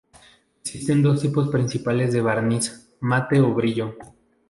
Existen 0.65 1.03
dos 1.03 1.21
tipos 1.21 1.49
principales 1.49 2.11
de 2.11 2.21
barniz: 2.21 2.89
mate 3.01 3.39
o 3.39 3.53
brillo. 3.53 3.95